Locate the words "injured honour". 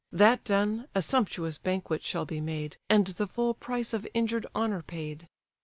4.15-4.81